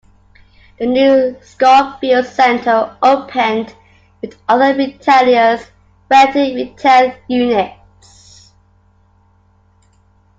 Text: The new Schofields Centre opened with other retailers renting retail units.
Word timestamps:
The 0.79 0.87
new 0.87 1.37
Schofields 1.43 2.29
Centre 2.29 2.97
opened 3.03 3.75
with 4.23 4.35
other 4.49 4.75
retailers 4.75 5.61
renting 6.09 6.55
retail 6.55 7.13
units. 7.27 8.51